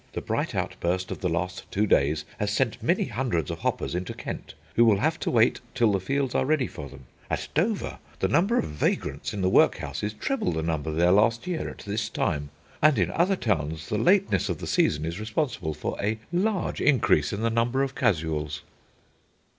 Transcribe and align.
The 0.13 0.19
bright 0.21 0.55
outburst 0.55 1.11
of 1.11 1.19
the 1.19 1.29
last 1.29 1.69
two 1.69 1.85
days 1.85 2.25
has 2.39 2.49
sent 2.51 2.81
many 2.81 3.05
hundreds 3.05 3.51
of 3.51 3.59
hoppers 3.59 3.93
into 3.93 4.15
Kent, 4.15 4.55
who 4.75 4.83
will 4.83 4.97
have 4.97 5.19
to 5.19 5.29
wait 5.29 5.61
till 5.75 5.91
the 5.91 5.99
fields 5.99 6.33
are 6.33 6.43
ready 6.43 6.65
for 6.65 6.89
them. 6.89 7.01
At 7.29 7.47
Dover 7.53 7.99
the 8.17 8.27
number 8.27 8.57
of 8.57 8.65
vagrants 8.65 9.31
in 9.31 9.41
the 9.43 9.47
workhouse 9.47 10.01
is 10.01 10.13
treble 10.13 10.53
the 10.53 10.63
number 10.63 10.91
there 10.91 11.11
last 11.11 11.45
year 11.45 11.69
at 11.69 11.83
this 11.85 12.09
time, 12.09 12.49
and 12.81 12.97
in 12.97 13.11
other 13.11 13.35
towns 13.35 13.89
the 13.89 13.99
lateness 13.99 14.49
of 14.49 14.57
the 14.57 14.65
season 14.65 15.05
is 15.05 15.19
responsible 15.19 15.75
for 15.75 15.95
a 16.01 16.17
large 16.33 16.81
increase 16.81 17.31
in 17.31 17.41
the 17.41 17.51
number 17.51 17.83
of 17.83 17.93
casuals. 17.93 18.63